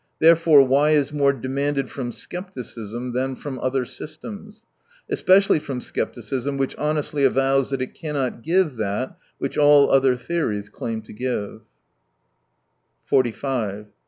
[0.17, 4.65] There fore, why is more demanded from scepticism than from other systems?
[5.11, 10.69] especially from scepticism, which honestly avows that it cannot give that which all other theories
[10.69, 11.61] claim to give.